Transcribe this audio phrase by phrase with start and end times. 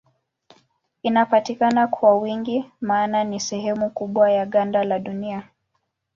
[1.03, 5.43] Inapatikana kwa wingi maana ni sehemu kubwa ya ganda la Dunia.